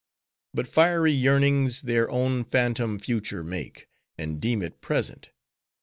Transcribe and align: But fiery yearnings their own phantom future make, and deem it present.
But 0.55 0.67
fiery 0.67 1.11
yearnings 1.11 1.83
their 1.83 2.09
own 2.09 2.43
phantom 2.43 2.97
future 2.97 3.43
make, 3.43 3.87
and 4.17 4.41
deem 4.41 4.63
it 4.63 4.81
present. 4.81 5.29